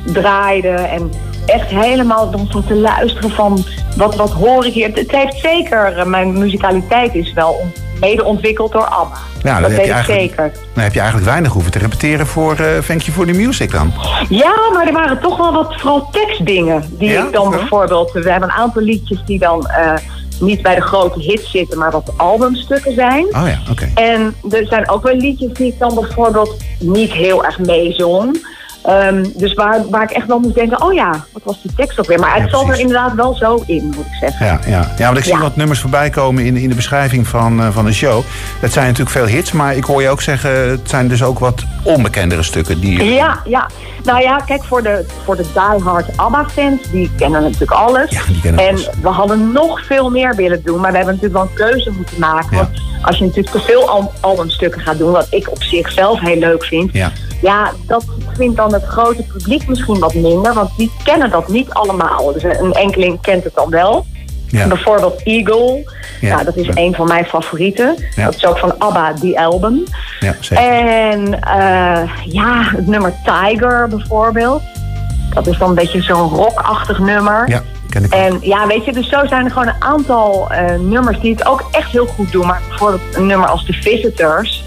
draaide. 0.04 0.68
En 0.68 1.10
echt 1.46 1.70
helemaal 1.70 2.46
zo 2.50 2.62
te 2.62 2.74
luisteren 2.74 3.30
van 3.30 3.64
wat, 3.96 4.16
wat 4.16 4.30
hoor 4.30 4.66
ik 4.66 4.72
hier. 4.72 4.90
Het, 4.94 5.10
heeft 5.10 5.38
zeker, 5.40 6.08
mijn 6.08 6.38
muzikaliteit 6.38 7.14
is 7.14 7.32
wel 7.32 7.66
mede 8.00 8.24
ontwikkeld 8.24 8.72
door 8.72 8.84
ABBA. 8.84 9.16
Ja, 9.42 9.60
dat 9.60 9.70
weet 9.70 9.86
ik 9.86 10.04
zeker. 10.06 10.52
Dan 10.74 10.82
heb 10.82 10.92
je 10.92 11.00
eigenlijk 11.00 11.30
weinig 11.30 11.52
hoeven 11.52 11.72
te 11.72 11.78
repeteren 11.78 12.26
voor 12.26 12.60
uh, 12.60 12.78
Thank 12.78 13.00
You 13.00 13.12
For 13.12 13.26
The 13.26 13.32
Music 13.32 13.70
dan. 13.70 13.92
Ja, 14.28 14.54
maar 14.72 14.86
er 14.86 14.92
waren 14.92 15.20
toch 15.20 15.36
wel 15.36 15.52
wat 15.52 15.74
vooral 15.80 16.08
tekstdingen. 16.10 16.84
Die 16.90 17.10
ik 17.10 17.32
dan 17.32 17.50
bijvoorbeeld... 17.50 18.12
We 18.12 18.30
hebben 18.30 18.48
een 18.48 18.54
aantal 18.54 18.82
liedjes 18.82 19.22
die 19.26 19.38
dan... 19.38 19.70
Uh, 19.78 19.92
niet 20.40 20.62
bij 20.62 20.74
de 20.74 20.80
grote 20.80 21.20
hits 21.20 21.50
zitten, 21.50 21.78
maar 21.78 21.90
wat 21.90 22.12
albumstukken 22.16 22.94
zijn. 22.94 23.24
Oh 23.24 23.46
ja, 23.46 23.58
oké. 23.70 23.90
En 23.94 24.34
er 24.50 24.66
zijn 24.66 24.90
ook 24.90 25.02
wel 25.02 25.16
liedjes 25.16 25.52
die 25.52 25.66
ik 25.66 25.78
dan 25.78 25.94
bijvoorbeeld 25.94 26.56
niet 26.78 27.12
heel 27.12 27.44
erg 27.44 27.58
meezong. 27.58 28.46
Um, 28.88 29.32
dus 29.34 29.54
waar, 29.54 29.88
waar 29.90 30.02
ik 30.02 30.10
echt 30.10 30.26
wel 30.26 30.38
moest 30.38 30.54
denken, 30.54 30.82
oh 30.82 30.92
ja, 30.92 31.24
wat 31.32 31.42
was 31.44 31.62
die 31.62 31.70
tekst 31.76 31.98
ook 31.98 32.06
weer? 32.06 32.18
Maar 32.18 32.40
het 32.40 32.50
zat 32.50 32.68
er 32.68 32.78
inderdaad 32.78 33.14
wel 33.14 33.34
zo 33.34 33.62
in, 33.66 33.84
moet 33.84 34.06
ik 34.06 34.14
zeggen. 34.20 34.46
Ja, 34.46 34.60
ja. 34.66 34.88
ja 34.98 35.06
want 35.06 35.18
ik 35.18 35.24
zie 35.24 35.38
wat 35.38 35.56
nummers 35.56 35.80
voorbij 35.80 36.10
komen 36.10 36.44
in, 36.44 36.56
in 36.56 36.68
de 36.68 36.74
beschrijving 36.74 37.26
van, 37.26 37.60
uh, 37.60 37.68
van 37.70 37.84
de 37.84 37.92
show. 37.92 38.22
Het 38.60 38.72
zijn 38.72 38.86
natuurlijk 38.86 39.16
veel 39.16 39.26
hits, 39.26 39.52
maar 39.52 39.76
ik 39.76 39.84
hoor 39.84 40.02
je 40.02 40.08
ook 40.08 40.20
zeggen... 40.20 40.70
het 40.70 40.90
zijn 40.90 41.08
dus 41.08 41.22
ook 41.22 41.38
wat 41.38 41.64
onbekendere 41.82 42.42
stukken. 42.42 42.80
Die... 42.80 43.04
Ja, 43.04 43.38
ja. 43.44 43.68
Nou 44.02 44.22
ja, 44.22 44.36
kijk, 44.36 44.64
voor 44.64 44.82
de, 44.82 45.06
voor 45.24 45.36
de 45.36 45.46
diehard 45.52 46.16
ABBA-fans, 46.16 46.90
die 46.90 47.10
kennen 47.16 47.42
natuurlijk 47.42 47.70
alles. 47.70 48.10
Ja, 48.10 48.22
die 48.26 48.40
kennen 48.40 48.68
en 48.68 48.76
we 49.02 49.08
hadden 49.08 49.52
nog 49.52 49.84
veel 49.86 50.10
meer 50.10 50.34
willen 50.34 50.62
doen, 50.64 50.80
maar 50.80 50.90
we 50.90 50.96
hebben 50.96 51.14
natuurlijk 51.14 51.42
wel 51.42 51.50
een 51.50 51.70
keuze 51.70 51.90
moeten 51.90 52.18
maken. 52.18 52.56
Want 52.56 52.68
als 53.02 53.18
je 53.18 53.24
natuurlijk 53.24 53.54
te 53.54 53.60
veel 53.60 54.12
albumstukken 54.20 54.80
gaat 54.80 54.98
doen, 54.98 55.12
wat 55.12 55.26
ik 55.30 55.50
op 55.50 55.62
zichzelf 55.62 56.20
heel 56.20 56.38
leuk 56.38 56.64
vind... 56.64 56.92
Ja 56.92 57.12
ja, 57.44 57.72
dat 57.86 58.04
vindt 58.36 58.56
dan 58.56 58.72
het 58.72 58.84
grote 58.84 59.22
publiek 59.22 59.68
misschien 59.68 59.98
wat 59.98 60.14
minder, 60.14 60.54
want 60.54 60.70
die 60.76 60.92
kennen 61.04 61.30
dat 61.30 61.48
niet 61.48 61.70
allemaal. 61.70 62.32
Dus 62.32 62.42
een 62.42 62.72
enkeling 62.72 63.20
kent 63.20 63.44
het 63.44 63.54
dan 63.54 63.70
wel. 63.70 64.06
Ja. 64.46 64.68
Bijvoorbeeld 64.68 65.22
Eagle. 65.22 65.92
Ja. 66.20 66.34
Nou, 66.34 66.44
dat 66.44 66.56
is 66.56 66.68
een 66.74 66.94
van 66.94 67.06
mijn 67.06 67.24
favorieten. 67.24 67.96
Dat 68.16 68.34
is 68.34 68.46
ook 68.46 68.58
van 68.58 68.78
ABBA, 68.78 69.12
die 69.12 69.40
album. 69.40 69.82
Ja, 70.20 70.34
zeker. 70.40 70.64
En 70.64 71.20
uh, 71.26 72.10
ja, 72.24 72.62
het 72.62 72.86
nummer 72.86 73.14
Tiger 73.24 73.88
bijvoorbeeld. 73.88 74.62
Dat 75.34 75.46
is 75.46 75.58
dan 75.58 75.68
een 75.68 75.74
beetje 75.74 76.02
zo'n 76.02 76.28
rockachtig 76.28 76.98
nummer. 76.98 77.48
Ja, 77.48 77.62
ken 77.88 78.04
ik 78.04 78.12
En 78.12 78.38
ja, 78.40 78.66
weet 78.66 78.84
je, 78.84 78.92
dus 78.92 79.08
zo 79.08 79.26
zijn 79.26 79.44
er 79.44 79.50
gewoon 79.50 79.68
een 79.68 79.82
aantal 79.82 80.48
uh, 80.52 80.78
nummers 80.78 81.20
die 81.20 81.32
het 81.32 81.46
ook 81.46 81.64
echt 81.70 81.90
heel 81.90 82.06
goed 82.06 82.32
doen. 82.32 82.46
Maar 82.46 82.60
bijvoorbeeld 82.68 83.02
een 83.12 83.26
nummer 83.26 83.48
als 83.48 83.64
The 83.64 83.72
Visitors 83.72 84.64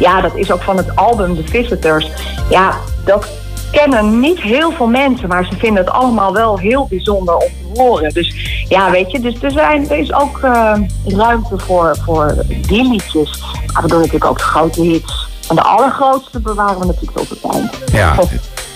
ja, 0.00 0.20
dat 0.20 0.36
is 0.36 0.52
ook 0.52 0.62
van 0.62 0.76
het 0.76 0.96
album 0.96 1.36
The 1.36 1.42
Visitors. 1.46 2.10
Ja, 2.48 2.74
dat 3.04 3.28
kennen 3.72 4.20
niet 4.20 4.40
heel 4.40 4.72
veel 4.72 4.86
mensen, 4.86 5.28
maar 5.28 5.44
ze 5.44 5.56
vinden 5.56 5.84
het 5.84 5.92
allemaal 5.92 6.32
wel 6.32 6.58
heel 6.58 6.86
bijzonder 6.88 7.34
om 7.34 7.48
te 7.48 7.80
horen. 7.80 8.12
Dus 8.12 8.34
ja, 8.68 8.90
weet 8.90 9.10
je, 9.10 9.20
dus 9.20 9.42
er, 9.42 9.50
zijn, 9.50 9.90
er 9.90 9.98
is 9.98 10.12
ook 10.12 10.40
uh, 10.44 10.72
ruimte 11.06 11.58
voor, 11.58 11.96
voor 12.04 12.34
die 12.66 12.88
liedjes. 12.88 13.42
Maar 13.72 13.82
we 13.82 13.88
doen 13.88 13.98
natuurlijk 13.98 14.24
ook 14.24 14.38
de 14.38 14.44
grote 14.44 14.82
hits. 14.82 15.28
En 15.48 15.54
de 15.54 15.62
allergrootste 15.62 16.40
bewaren 16.40 16.78
we 16.78 16.86
natuurlijk 16.86 17.16
tot 17.16 17.28
het 17.28 17.52
eind. 17.52 17.78
Ja, 17.92 18.14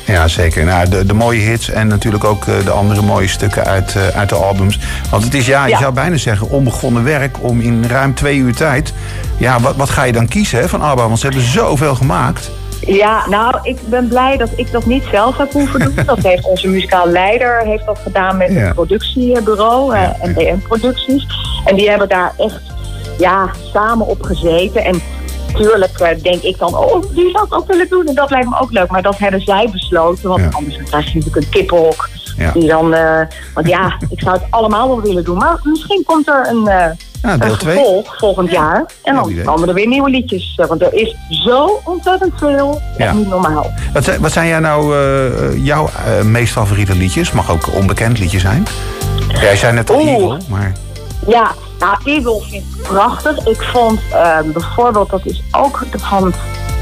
ja, 0.07 0.29
zeker. 0.29 0.65
Nou, 0.65 0.89
de, 0.89 1.07
de 1.07 1.15
mooie 1.15 1.41
hits 1.41 1.71
en 1.71 1.87
natuurlijk 1.87 2.25
ook 2.25 2.47
eh, 2.47 2.55
de 2.65 2.71
andere 2.71 3.03
mooie 3.03 3.29
stukken 3.29 3.65
uit, 3.65 3.95
uh, 3.95 4.09
uit 4.09 4.29
de 4.29 4.35
albums. 4.35 4.79
Want 5.11 5.25
het 5.25 5.35
is, 5.35 5.47
ja, 5.47 5.67
je 5.67 5.77
zou 5.77 5.93
bijna 5.93 6.17
zeggen, 6.17 6.51
onbegonnen 6.51 7.05
werk 7.05 7.37
om 7.41 7.61
in 7.61 7.87
ruim 7.87 8.15
twee 8.15 8.37
uur 8.37 8.55
tijd... 8.55 8.93
Ja, 9.39 9.61
wat, 9.61 9.77
wat 9.77 9.91
ga 9.91 10.03
je 10.03 10.13
dan 10.13 10.29
kiezen 10.29 10.59
hè, 10.59 10.69
van 10.69 10.83
ABBA? 10.83 11.07
Want 11.07 11.19
ze 11.19 11.27
hebben 11.27 11.45
zoveel 11.45 11.95
gemaakt. 11.95 12.51
Ja, 12.87 13.29
nou, 13.29 13.59
ik 13.63 13.89
ben 13.89 14.09
blij 14.09 14.37
dat 14.37 14.51
ik 14.57 14.73
dat 14.73 14.87
niet 14.87 15.05
zelf 15.11 15.37
heb 15.37 15.53
hoeven 15.53 15.81
doen. 15.81 16.05
Dat 16.07 16.19
heeft 16.19 16.45
onze 16.45 16.69
muzikaal 16.69 17.09
leider 17.09 17.61
heeft 17.61 17.87
dat 17.87 17.99
gedaan 17.99 18.37
met 18.37 18.55
het 18.55 18.75
productiebureau, 18.75 19.97
uh, 19.97 20.09
NDM 20.23 20.59
Producties. 20.59 21.27
En 21.65 21.77
die 21.77 21.89
hebben 21.89 22.09
daar 22.09 22.33
echt 22.37 22.61
ja, 23.19 23.51
samen 23.73 24.07
op 24.07 24.23
gezeten. 24.23 24.85
En 24.85 25.03
natuurlijk 25.53 26.01
uh, 26.01 26.09
denk 26.23 26.43
ik 26.43 26.59
dan, 26.59 26.77
oh, 26.77 27.03
die 27.15 27.31
zou 27.31 27.45
ik 27.47 27.55
ook 27.55 27.67
willen 27.67 27.89
doen. 27.89 28.07
En 28.07 28.15
dat 28.15 28.31
lijkt 28.31 28.49
me 28.49 28.61
ook 28.61 28.73
leuk. 28.73 28.91
Maar 28.91 29.03
dat 29.03 29.19
hebben 29.19 29.41
zij 29.41 29.69
besloten. 29.73 30.29
Want 30.29 30.55
anders 30.55 30.77
krijg 30.85 31.13
je 31.13 31.19
natuurlijk 31.19 31.45
een 31.45 31.51
kippenhok. 31.51 32.09
Die 32.53 32.69
dan, 32.69 32.95
uh, 32.95 33.21
want 33.55 33.69
ja, 33.69 33.97
ik 34.15 34.21
zou 34.21 34.37
het 34.37 34.47
allemaal 34.51 34.89
wel 34.89 35.01
willen 35.01 35.25
doen. 35.25 35.39
Maar 35.39 35.59
misschien 35.63 36.03
komt 36.07 36.29
er 36.29 36.47
een, 36.49 36.65
uh, 36.65 36.87
ja, 37.25 37.33
een 37.33 37.59
vervolg 37.59 38.19
volgend 38.19 38.51
jaar. 38.51 38.85
En 39.03 39.15
dan 39.15 39.35
komen 39.45 39.69
er 39.69 39.75
weer 39.75 39.87
nieuwe 39.87 40.11
liedjes. 40.11 40.61
Want 40.69 40.83
er 40.83 40.95
is 40.95 41.17
zo 41.29 41.81
ontzettend 41.85 42.33
veel. 42.37 42.81
Ja. 42.99 43.13
Niet 43.13 43.29
normaal. 43.29 43.71
Wat 43.93 44.05
zijn, 44.05 44.21
wat 44.21 44.33
zijn 44.33 44.49
jij 44.49 44.59
nou 44.59 45.59
jouw 45.59 45.89
meest 46.23 46.53
favoriete 46.53 46.95
liedjes? 46.95 47.33
Mag 47.33 47.51
ook 47.51 47.75
onbekend 47.75 48.19
liedje 48.19 48.39
zijn. 48.39 48.67
Jij 49.29 49.57
zei 49.57 49.73
net 49.73 49.91
al 49.91 50.01
Evil, 50.01 50.39
maar... 50.49 50.73
Ja, 51.27 51.55
nou, 51.79 51.97
Eagle 52.05 52.41
vind 52.41 52.65
ik 52.65 52.83
prachtig. 52.83 53.47
Ik 53.47 53.63
vond 53.63 54.01
uh, 54.11 54.39
bijvoorbeeld, 54.53 55.11
dat 55.11 55.27
is 55.27 55.43
ook 55.51 55.87
van 55.91 56.33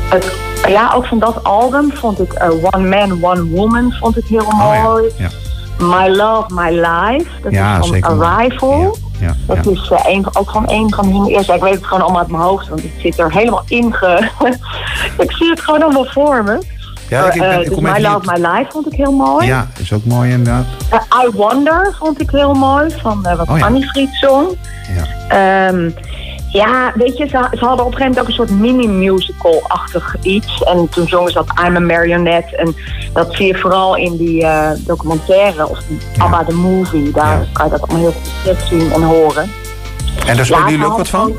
het, 0.09 0.33
ja, 0.69 0.93
ook 0.95 1.07
van 1.07 1.19
dat 1.19 1.45
album 1.45 1.93
vond 1.93 2.21
ik 2.21 2.33
uh, 2.33 2.65
One 2.71 2.89
Man, 2.89 3.25
One 3.25 3.45
Woman 3.45 3.93
vond 4.01 4.17
ik 4.17 4.25
heel 4.25 4.45
oh, 4.45 4.83
mooi. 4.85 5.05
Ja. 5.17 5.29
My 5.79 6.09
Love, 6.09 6.55
My 6.55 6.71
Life, 6.71 7.31
dat 7.43 7.53
is 7.53 7.59
van 8.01 8.03
Arrival. 8.03 8.97
Ja, 9.23 9.37
dat 9.47 9.67
is 9.67 9.91
uh, 9.91 9.99
een, 10.03 10.27
ook 10.33 10.51
gewoon 10.51 10.71
een 10.71 10.95
van 10.95 11.13
hun 11.13 11.27
eerste. 11.27 11.55
Ik 11.55 11.63
weet 11.63 11.75
het 11.75 11.87
gewoon 11.87 12.03
allemaal 12.03 12.21
uit 12.21 12.31
mijn 12.31 12.43
hoofd, 12.43 12.69
want 12.69 12.83
het 12.83 12.91
zit 12.99 13.19
er 13.19 13.33
helemaal 13.33 13.63
in. 13.67 13.95
Ge... 13.95 14.29
ik 15.25 15.33
zie 15.33 15.51
het 15.51 15.61
gewoon 15.61 15.83
allemaal 15.83 16.05
voor 16.05 16.45
me. 16.45 16.61
Ja, 17.09 17.27
ik, 17.27 17.35
ik, 17.35 17.41
ben, 17.41 17.61
uh, 17.61 17.69
dus 17.69 17.79
My 17.79 18.01
Love, 18.01 18.33
My 18.33 18.47
Life 18.47 18.71
vond 18.71 18.87
ik 18.87 18.93
heel 18.93 19.13
mooi. 19.13 19.47
Ja, 19.47 19.67
is 19.79 19.93
ook 19.93 20.05
mooi 20.05 20.31
inderdaad. 20.31 20.65
I 21.25 21.31
Wonder 21.33 21.95
vond 21.99 22.21
ik 22.21 22.31
heel 22.31 22.55
mooi, 22.55 22.91
van 23.01 23.23
wat 23.23 23.49
oh, 23.49 23.63
Annie 23.63 23.89
Fried 23.89 24.15
zong. 24.15 24.57
Ja. 25.29 25.69
Um, 25.69 25.95
ja, 26.53 26.93
weet 26.95 27.17
je, 27.17 27.27
ze, 27.29 27.49
ze, 27.53 27.65
hadden 27.65 27.87
op 27.87 27.93
een 27.93 27.99
gegeven 27.99 27.99
moment 27.99 28.21
ook 28.21 28.27
een 28.27 28.33
soort 28.33 28.51
mini-musical-achtig 28.51 30.17
iets. 30.23 30.63
En 30.63 30.89
toen 30.89 31.09
zongen 31.09 31.33
ze 31.33 31.35
dat 31.35 31.67
I'm 31.67 31.77
a 31.77 31.81
Marionette. 31.81 32.57
En 32.57 32.75
dat 33.13 33.35
zie 33.35 33.47
je 33.47 33.59
vooral 33.59 33.97
in 33.97 34.17
die 34.17 34.43
uh, 34.43 34.71
documentaire, 34.79 35.69
of 35.69 35.79
die 35.89 35.99
ja. 36.17 36.25
ABBA 36.25 36.45
the 36.45 36.55
Movie. 36.55 37.11
Daar 37.11 37.47
kan 37.53 37.65
je 37.65 37.71
dat 37.71 37.83
allemaal 37.83 38.11
heel 38.11 38.21
goed 38.45 38.69
zien 38.69 38.93
en 38.93 39.03
horen. 39.03 39.51
En 40.27 40.37
daar 40.37 40.47
spelen 40.47 40.71
jullie 40.71 40.87
ook 40.87 40.97
wat 40.97 41.09
van? 41.09 41.33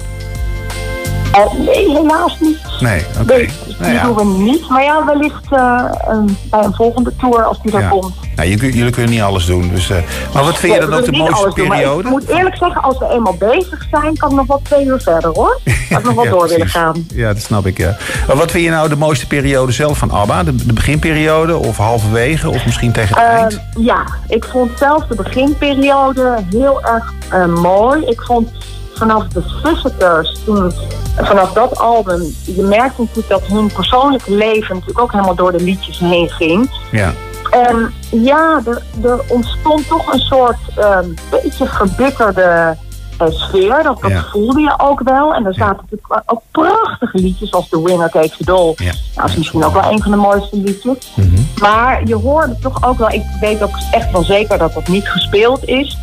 Uh, 1.37 1.65
nee, 1.65 1.89
helaas 1.89 2.39
niet. 2.39 2.57
Nee, 2.79 3.05
oké. 3.11 3.21
Okay. 3.21 3.49
Dus 3.67 3.77
die 3.77 4.01
doen 4.01 4.15
we 4.15 4.43
niet. 4.43 4.69
Maar 4.69 4.83
ja, 4.83 5.05
wellicht 5.05 5.51
uh, 5.51 5.83
een, 6.07 6.37
bij 6.49 6.63
een 6.63 6.73
volgende 6.73 7.13
tour 7.15 7.43
als 7.43 7.61
die 7.61 7.71
er 7.71 7.87
komt. 7.87 8.13
Nou, 8.35 8.49
jullie 8.49 8.89
kunnen 8.89 9.11
niet 9.11 9.21
alles 9.21 9.45
doen. 9.45 9.69
Dus, 9.69 9.89
uh, 9.89 9.97
maar 10.33 10.43
wat 10.43 10.57
vind 10.57 10.73
je 10.73 10.79
dan 10.79 10.93
ook 10.93 11.05
de 11.05 11.11
mooiste 11.11 11.51
periode? 11.53 12.03
ik 12.03 12.09
moet 12.09 12.27
eerlijk 12.27 12.57
zeggen, 12.57 12.81
als 12.81 12.97
we 12.97 13.09
eenmaal 13.13 13.35
bezig 13.37 13.87
zijn, 13.91 14.17
kan 14.17 14.29
ik 14.29 14.35
nog 14.35 14.47
wat 14.47 14.59
twee 14.63 14.85
uur 14.85 15.01
verder 15.01 15.29
hoor. 15.33 15.59
Als 15.89 15.99
ik 15.99 16.03
nog 16.03 16.13
wat 16.13 16.25
door 16.25 16.47
willen 16.47 16.69
gaan. 16.69 17.05
Ja, 17.13 17.33
dat 17.33 17.41
snap 17.41 17.65
ik. 17.65 17.77
Ja. 17.77 17.97
Maar 18.27 18.35
wat 18.35 18.51
vind 18.51 18.63
je 18.63 18.69
nou 18.69 18.89
de 18.89 18.95
mooiste 18.95 19.27
periode 19.27 19.71
zelf 19.71 19.97
van 19.97 20.11
ABBA? 20.11 20.43
De, 20.43 20.55
de 20.55 20.73
beginperiode 20.73 21.57
of 21.57 21.77
halverwege 21.77 22.49
of 22.49 22.65
misschien 22.65 22.91
tegen 22.91 23.15
het 23.15 23.25
eind? 23.25 23.61
Ja, 23.77 24.05
ik 24.27 24.45
vond 24.45 24.71
zelf 24.77 25.05
de 25.05 25.15
beginperiode 25.15 26.37
heel 26.49 26.81
erg 26.83 27.13
mooi. 27.47 28.05
Ik 28.05 28.21
vond 28.21 28.49
vanaf 28.93 29.27
de 29.27 29.41
Visitors, 29.63 30.39
toen, 30.45 30.71
vanaf 31.17 31.53
dat 31.53 31.79
album, 31.79 32.35
je 32.45 32.61
merkte 32.61 33.01
natuurlijk 33.01 33.29
dat 33.29 33.43
hun 33.43 33.71
persoonlijke 33.73 34.35
leven 34.35 34.73
natuurlijk 34.75 34.99
ook 34.99 35.11
helemaal 35.11 35.35
door 35.35 35.51
de 35.51 35.63
liedjes 35.63 35.99
heen 35.99 36.29
ging. 36.29 36.71
Ja. 36.91 37.13
En 37.51 37.93
ja, 38.09 38.61
er, 38.65 38.81
er 39.03 39.19
ontstond 39.27 39.87
toch 39.87 40.13
een 40.13 40.19
soort 40.19 40.57
um, 40.77 41.13
beetje 41.29 41.65
verbitterde 41.65 42.77
uh, 43.21 43.27
sfeer. 43.29 43.83
Dat, 43.83 44.01
dat 44.01 44.29
voelde 44.31 44.61
je 44.61 44.73
ook 44.77 45.01
wel. 45.03 45.33
En 45.33 45.45
er 45.45 45.53
zaten 45.53 45.85
natuurlijk 45.89 46.23
ook 46.25 46.41
prachtige 46.51 47.17
liedjes 47.17 47.51
als 47.51 47.69
The 47.69 47.83
Winner 47.83 48.09
Takes 48.09 48.37
It 48.37 48.49
All. 48.49 48.73
Ja. 48.75 48.83
Nou, 48.83 48.95
dat 49.15 49.29
is 49.29 49.35
misschien 49.35 49.63
ook 49.63 49.73
wel 49.73 49.91
een 49.91 50.01
van 50.01 50.11
de 50.11 50.17
mooiste 50.17 50.57
liedjes. 50.57 51.13
Mm 51.15 51.47
Maar 51.59 52.07
je 52.07 52.15
hoorde 52.15 52.55
toch 52.61 52.85
ook 52.85 52.97
wel, 52.97 53.09
ik 53.09 53.23
weet 53.39 53.63
ook 53.63 53.75
echt 53.91 54.11
wel 54.11 54.23
zeker 54.23 54.57
dat 54.57 54.73
dat 54.73 54.87
niet 54.87 55.07
gespeeld 55.07 55.65
is. 55.65 55.97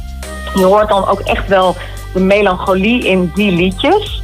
Je 0.54 0.64
hoort 0.64 0.88
dan 0.88 1.09
ook 1.09 1.20
echt 1.20 1.49
wel 1.49 1.76
de 2.12 2.21
melancholie 2.21 3.07
in 3.07 3.31
die 3.35 3.52
liedjes. 3.52 4.23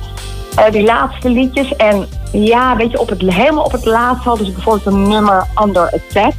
Uh, 0.59 0.71
die 0.71 0.83
laatste 0.83 1.31
liedjes. 1.31 1.77
En 1.77 2.07
ja, 2.33 2.77
weet 2.77 2.91
je, 2.91 3.01
op 3.01 3.09
het, 3.09 3.21
helemaal 3.21 3.65
op 3.65 3.73
het 3.73 3.85
laatste 3.85 4.29
hadden 4.29 4.47
ze 4.47 4.53
bijvoorbeeld 4.53 4.87
een 4.87 5.09
nummer 5.09 5.47
Under 5.65 5.83
Attack. 5.83 6.35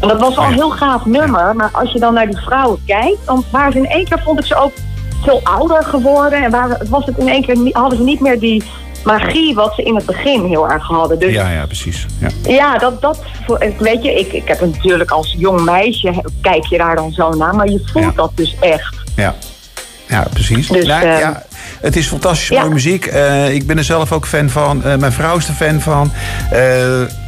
En 0.00 0.08
dat 0.08 0.20
was 0.20 0.36
al 0.36 0.44
een 0.44 0.52
heel 0.52 0.70
gaaf 0.70 1.04
nummer. 1.04 1.56
Maar 1.56 1.70
als 1.72 1.92
je 1.92 1.98
dan 1.98 2.14
naar 2.14 2.26
die 2.26 2.38
vrouwen 2.38 2.82
kijkt, 2.86 3.26
dan 3.26 3.44
waren 3.50 3.72
ze 3.72 3.78
in 3.78 3.86
één 3.86 4.04
keer, 4.04 4.22
vond 4.24 4.38
ik 4.38 4.46
ze 4.46 4.54
ook 4.54 4.72
veel 5.22 5.40
ouder 5.44 5.84
geworden. 5.84 6.42
En 6.42 6.50
waren, 6.50 6.86
was 6.90 7.06
het 7.06 7.18
in 7.18 7.28
één 7.28 7.42
keer, 7.42 7.70
hadden 7.72 7.98
ze 7.98 8.04
niet 8.04 8.20
meer 8.20 8.38
die 8.38 8.62
magie 9.04 9.54
wat 9.54 9.74
ze 9.74 9.82
in 9.82 9.94
het 9.94 10.06
begin 10.06 10.44
heel 10.44 10.70
erg 10.70 10.86
hadden. 10.86 11.18
Dus, 11.18 11.32
ja, 11.32 11.50
ja, 11.50 11.66
precies. 11.66 12.06
Ja, 12.18 12.28
ja 12.42 12.78
dat, 12.78 13.00
dat, 13.00 13.22
weet 13.78 14.02
je, 14.02 14.18
ik, 14.18 14.32
ik 14.32 14.48
heb 14.48 14.60
natuurlijk 14.60 15.10
als 15.10 15.34
jong 15.38 15.60
meisje, 15.60 16.24
kijk 16.40 16.66
je 16.66 16.78
daar 16.78 16.96
dan 16.96 17.12
zo 17.12 17.30
naar, 17.30 17.54
maar 17.54 17.68
je 17.68 17.82
voelt 17.92 18.14
dat 18.14 18.30
dus 18.34 18.56
echt. 18.60 18.96
Ja, 19.16 19.34
ja, 20.08 20.26
precies. 20.32 20.68
Dus, 20.68 20.86
nou, 20.86 21.04
ehm, 21.04 21.18
ja, 21.18 21.42
het 21.80 21.96
is 21.96 22.06
fantastisch 22.06 22.50
mooie 22.50 22.68
muziek. 22.68 23.06
Uh, 23.06 23.54
ik 23.54 23.66
ben 23.66 23.78
er 23.78 23.84
zelf 23.84 24.12
ook 24.12 24.26
fan 24.26 24.50
van. 24.50 24.82
Uh, 24.86 24.96
mijn 24.96 25.12
vrouw 25.12 25.36
is 25.36 25.48
er 25.48 25.54
fan 25.54 25.80
van. 25.80 26.12
Uh, 26.52 26.58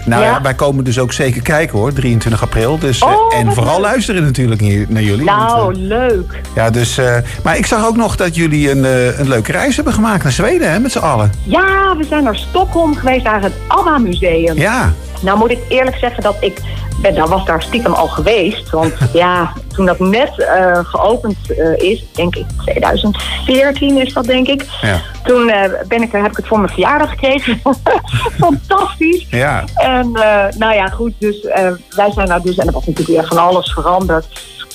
nou 0.04 0.22
ja. 0.22 0.42
wij 0.42 0.54
komen 0.54 0.84
dus 0.84 0.98
ook 0.98 1.12
zeker 1.12 1.42
kijken 1.42 1.78
hoor, 1.78 1.92
23 1.92 2.42
april. 2.42 2.78
Dus, 2.78 3.02
oh, 3.02 3.34
en 3.34 3.52
vooral 3.52 3.80
luisteren 3.80 4.22
natuurlijk 4.22 4.60
hier, 4.60 4.86
naar 4.88 5.02
jullie. 5.02 5.24
Nou, 5.24 5.62
want, 5.62 5.76
leuk. 5.76 6.40
Ja, 6.54 6.70
dus, 6.70 7.00
maar 7.42 7.56
ik 7.56 7.66
zag 7.66 7.86
ook 7.86 7.96
nog 7.96 8.16
dat 8.16 8.34
jullie 8.34 8.70
een, 8.70 8.84
een 9.20 9.28
leuke 9.28 9.52
reis 9.52 9.76
hebben 9.76 9.94
gemaakt 9.94 10.22
naar 10.22 10.32
Zweden, 10.32 10.70
hè, 10.70 10.80
met 10.80 10.92
z'n 10.92 10.98
allen. 10.98 11.32
Ja, 11.42 11.96
we 11.96 12.04
zijn 12.04 12.22
naar 12.22 12.36
Stockholm 12.36 12.94
geweest, 12.94 13.24
naar 13.24 13.42
het 13.42 13.52
ABBA 13.66 13.98
Museum. 13.98 14.56
Ja. 14.56 14.92
Nou 15.20 15.38
moet 15.38 15.50
ik 15.50 15.58
eerlijk 15.68 15.96
zeggen 15.96 16.22
dat 16.22 16.36
ik 16.40 16.60
ben, 17.02 17.14
nou 17.14 17.28
was 17.28 17.44
daar 17.44 17.62
stiekem 17.62 17.92
al 17.92 18.08
geweest. 18.08 18.70
Want 18.70 18.94
ja, 19.12 19.52
toen 19.74 19.86
dat 19.86 19.98
net 19.98 20.32
uh, 20.38 20.78
geopend 20.82 21.36
uh, 21.48 21.76
is, 21.76 22.04
denk 22.12 22.36
ik 22.36 22.46
2014 22.58 23.96
is 23.96 24.12
dat 24.12 24.24
denk 24.24 24.46
ik. 24.46 24.64
Ja. 24.80 25.00
Toen 25.24 25.48
uh, 25.48 25.62
ben 25.88 26.02
ik, 26.02 26.12
heb 26.12 26.30
ik 26.30 26.36
het 26.36 26.46
voor 26.46 26.58
mijn 26.58 26.72
verjaardag 26.72 27.10
gekregen. 27.10 27.60
Fantastisch. 28.38 29.26
Ja. 29.30 29.64
En 29.74 30.10
nou 30.58 30.74
ja, 30.74 30.86
goed, 30.86 31.12
dus 31.18 31.42
wij 31.90 32.10
zijn 32.10 32.26
daar 32.26 32.42
dus, 32.42 32.56
en 32.56 32.66
er 32.66 32.72
was 32.72 32.86
natuurlijk 32.86 33.18
weer 33.18 33.26
van 33.26 33.38
alles 33.38 33.72
veranderd. 33.72 34.26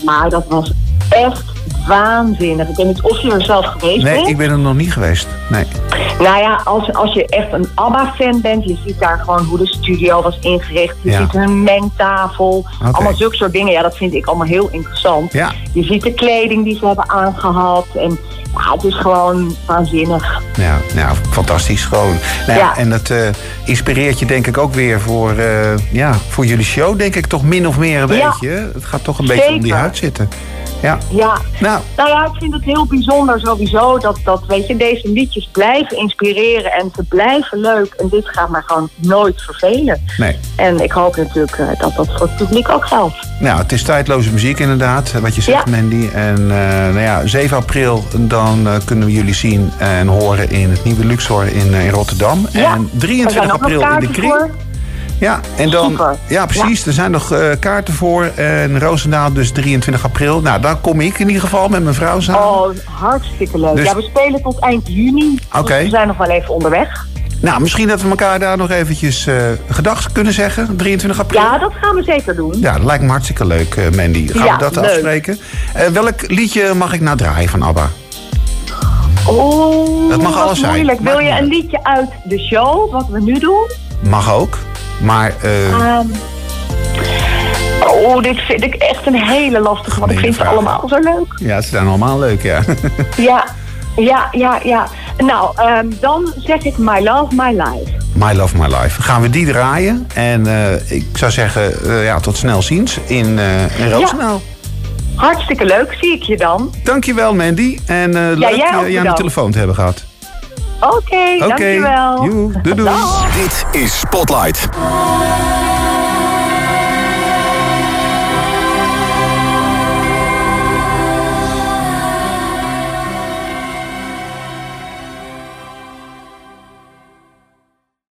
Maar 0.04 0.30
dat 0.30 0.46
was 0.48 0.72
echt 1.10 1.44
waanzinnig. 1.88 2.68
Ik 2.68 2.76
weet 2.76 2.86
niet 2.86 3.02
of 3.02 3.20
je 3.20 3.32
er 3.32 3.42
zelf 3.42 3.66
geweest 3.66 4.04
nee, 4.04 4.14
bent. 4.14 4.22
Nee, 4.22 4.32
ik 4.32 4.38
ben 4.38 4.50
er 4.50 4.60
nog 4.60 4.76
niet 4.76 4.94
geweest. 4.94 5.28
Nee. 5.50 5.66
Nou 6.20 6.38
ja, 6.38 6.62
als, 6.64 6.94
als 6.94 7.14
je 7.14 7.26
echt 7.26 7.54
een 7.54 7.68
ABBA-fan 7.76 8.42
bent, 8.42 8.64
je 8.64 8.78
ziet 8.86 9.00
daar 9.00 9.20
gewoon 9.20 9.46
hoe 9.46 9.58
de 9.58 9.68
studio 9.68 10.22
was 10.22 10.40
ingericht. 10.42 10.96
Je 11.02 11.12
ziet 11.12 11.32
hun 11.32 11.64
mengtafel, 11.64 12.66
allemaal 12.92 13.16
zulke 13.16 13.36
soort 13.36 13.52
dingen. 13.52 13.72
Ja, 13.72 13.82
dat 13.82 13.98
vind 13.98 14.14
ik 14.14 14.26
allemaal 14.26 14.48
heel 14.48 14.70
interessant. 14.72 15.34
Ja. 15.34 15.52
Je 15.74 15.84
ziet 15.84 16.02
de 16.02 16.14
kleding 16.14 16.64
die 16.64 16.78
ze 16.78 16.86
hebben 16.86 17.10
aangehad 17.10 17.86
en 17.96 18.20
ja, 18.58 18.74
het 18.74 18.84
is 18.84 18.96
gewoon 18.96 19.56
waanzinnig. 19.66 20.42
Ja, 20.58 20.78
ja 20.96 21.14
fantastisch 21.30 21.86
gewoon. 21.86 22.16
Nou, 22.48 22.60
ja. 22.60 22.78
En 22.78 22.90
dat 22.90 23.10
uh, 23.10 23.28
inspireert 23.66 24.20
je 24.20 24.26
denk 24.26 24.48
ik 24.48 24.58
ook 24.58 24.74
weer 24.74 25.02
voor, 25.02 25.34
uh, 25.34 25.78
ja, 25.92 26.14
voor 26.14 26.46
jullie 26.46 26.66
show, 26.66 26.98
denk 26.98 27.16
ik 27.16 27.26
toch 27.26 27.44
min 27.44 27.68
of 27.68 27.78
meer 27.78 28.02
een 28.02 28.08
beetje. 28.08 28.50
Het 28.74 28.86
gaat 28.86 29.04
toch 29.04 29.20
een 29.20 29.28
beetje 29.28 29.54
om 29.54 29.62
die 29.62 29.74
huid 29.74 29.98
zitten. 29.98 30.30
Ja. 30.82 30.98
ja. 31.10 31.38
Nou. 31.60 31.82
nou 31.98 32.10
ja, 32.10 32.26
ik 32.26 32.40
vind 32.40 32.54
het 32.54 32.64
heel 32.64 32.86
bijzonder 32.86 33.40
sowieso 33.40 33.98
dat, 33.98 34.20
dat 34.24 34.44
weet 34.48 34.68
je, 34.68 34.78
deze 34.78 35.10
liedjes 35.10 35.50
blijven 35.52 35.98
inspireren 35.98 36.72
en 36.72 36.92
ze 36.96 37.04
blijven 37.04 37.60
leuk. 37.60 37.94
En 37.94 38.08
dit 38.10 38.30
gaat 38.30 38.50
maar 38.50 38.64
gewoon 38.66 38.90
nooit 38.96 39.42
vervelen. 39.42 40.02
Nee. 40.18 40.38
En 40.56 40.80
ik 40.80 40.92
hoop 40.92 41.16
natuurlijk 41.16 41.58
uh, 41.58 41.68
dat 41.80 41.96
dat 41.96 42.08
voor 42.08 42.28
het 42.28 42.36
publiek 42.36 42.70
ook 42.70 42.86
geldt. 42.86 43.16
Nou, 43.40 43.62
het 43.62 43.72
is 43.72 43.84
tijdloze 43.84 44.32
muziek 44.32 44.60
inderdaad, 44.60 45.12
wat 45.12 45.36
je 45.36 45.42
zegt 45.42 45.66
Mandy. 45.66 46.10
En 46.14 46.40
uh, 46.42 46.48
nou 46.48 47.00
ja, 47.00 47.26
7 47.26 47.58
april 47.58 48.04
dan 48.18 48.68
uh, 48.68 48.76
kunnen 48.86 49.06
we 49.06 49.14
jullie 49.14 49.34
zien 49.34 49.72
en 49.78 50.08
horen 50.08 50.50
in 50.50 50.70
het 50.70 50.84
nieuwe 50.84 51.06
Luxor 51.06 51.48
in, 51.48 51.74
in 51.74 51.90
Rotterdam. 51.90 52.48
Ja. 52.52 52.74
En 52.74 52.90
23 52.94 53.52
april 53.52 53.82
in 53.82 54.00
de 54.00 54.10
Kring. 54.10 54.34
Voor. 54.34 54.50
Ja, 55.22 55.40
en 55.56 55.70
dan, 55.70 56.00
ja 56.28 56.46
precies. 56.46 56.86
Er 56.86 56.94
zijn 56.94 57.12
nog 57.12 57.34
uh, 57.34 57.50
kaarten 57.60 57.94
voor. 57.94 58.25
En 58.36 58.80
Roosendaal 58.80 59.34
dus 59.34 59.51
23 59.51 60.04
april. 60.04 60.42
Nou, 60.42 60.62
dan 60.62 60.82
kom 60.82 61.01
ik 61.01 61.20
in 61.20 61.28
ieder 61.28 61.42
geval 61.42 61.70
met 61.70 61.84
mijn 61.84 61.96
vrouw 61.96 62.20
samen. 62.20 62.42
Oh, 62.42 62.70
hartstikke 62.86 63.60
leuk. 63.60 63.75
Dus... 63.75 63.86
Ja, 63.86 63.96
we 63.96 64.01
spelen 64.01 64.42
tot 64.42 64.60
eind 64.60 64.88
juni. 64.88 65.40
Oké. 65.48 65.60
Okay. 65.60 65.82
Dus 65.82 65.90
we 65.90 65.96
zijn 65.96 66.08
nog 66.08 66.18
wel 66.18 66.30
even 66.30 66.54
onderweg. 66.54 67.08
Nou, 67.42 67.62
misschien 67.62 67.88
dat 67.88 68.01
we 68.01 68.10
elkaar 68.10 68.40
daar 68.40 68.58
nog 68.58 68.70
eventjes 68.70 69.28
uh, 69.28 69.36
gedag 69.70 70.12
kunnen 70.12 70.34
zeggen. 70.34 70.75
23 70.75 71.20
april. 71.20 71.42
Ja, 71.42 71.58
dat 71.58 71.74
gaan 71.82 71.96
we 71.96 72.04
zeker 72.04 72.36
doen. 72.36 72.60
Ja, 72.60 72.74
dat 72.74 72.84
lijkt 72.84 73.04
me 73.04 73.10
hartstikke 73.10 73.46
leuk, 73.46 73.75
uh, 73.75 73.90
Mandy. 73.90 74.28
Gaan 74.28 74.46
ja, 74.46 74.54
we 74.54 74.60
dat 74.60 74.75
leuk. 74.75 74.86
afspreken? 74.86 75.40
Uh, 75.78 75.88
welk 75.88 76.28
liedje 76.28 76.74
mag 76.74 76.94
ik 76.94 77.01
nou 77.01 77.18
draaien 77.18 77.50
van 77.50 77.62
ABBA? 77.62 77.90
Oh, 79.28 80.10
dat 80.10 80.22
mag 80.22 80.38
alles 80.38 80.60
zijn. 80.60 80.72
moeilijk. 80.72 81.00
Wil 81.00 81.20
je 81.20 81.32
een 81.32 81.48
liedje 81.48 81.84
uit 81.84 82.10
de 82.24 82.40
show, 82.40 82.92
wat 82.92 83.08
we 83.08 83.22
nu 83.22 83.40
doen? 83.40 83.70
Mag 84.00 84.34
ook. 84.34 84.58
Maar... 85.01 85.34
Uh... 85.43 86.00
Um, 86.00 86.12
oh, 87.88 88.22
dit 88.22 88.39
vind 88.39 88.63
ik 88.63 88.74
echt 88.74 89.08
een 89.08 89.15
hele 89.15 89.60
lastige, 89.60 90.00
want 90.00 90.12
ik 90.12 90.20
vind 90.20 90.36
ze 90.36 90.46
allemaal 90.46 90.84
zo 90.88 91.00
leuk. 91.00 91.34
Ja, 91.36 91.62
ze 91.62 91.70
zijn 91.70 91.88
allemaal 91.88 92.20
leuk, 92.20 92.41
ja. 92.41 92.62
ja, 93.17 93.46
ja, 93.96 94.27
ja, 94.31 94.60
ja. 94.63 94.88
Nou, 95.17 95.70
um, 95.70 95.98
dan 96.00 96.34
zeg 96.38 96.63
ik 96.63 96.77
My 96.77 97.00
Love, 97.00 97.36
My 97.36 97.50
Life. 97.50 97.91
My 98.13 98.34
Love, 98.34 98.58
My 98.58 98.65
Life. 98.65 99.01
Gaan 99.01 99.22
we 99.22 99.29
die 99.29 99.46
draaien. 99.46 100.08
En 100.13 100.46
uh, 100.46 100.91
ik 100.91 101.05
zou 101.13 101.31
zeggen, 101.31 101.74
uh, 101.86 102.05
ja, 102.05 102.20
tot 102.20 102.38
snel 102.38 102.62
ziens 102.62 103.00
in, 103.05 103.38
uh, 103.38 103.79
in 103.79 103.91
Roosendaal. 103.91 104.41
Ja. 104.43 104.60
Hartstikke 105.15 105.65
leuk, 105.65 105.98
zie 106.00 106.13
ik 106.15 106.24
je 106.24 106.38
dan. 106.38 106.74
Dankjewel 106.84 107.36
Mandy. 107.36 107.79
En 107.86 108.12
ja, 108.12 108.36
leuk 108.36 108.50
je, 108.50 108.91
je 108.91 109.00
aan 109.00 109.05
de 109.05 109.13
telefoon 109.13 109.51
te 109.51 109.58
hebben 109.58 109.75
gehad. 109.75 110.03
Oké, 110.82 110.96
okay, 110.96 111.36
okay. 111.36 111.48
dankjewel. 111.48 112.24
Joe, 112.26 112.62
doei 112.62 112.76
doei. 112.76 112.94
Dit 113.34 113.66
is 113.82 114.00
Spotlight. 114.00 114.70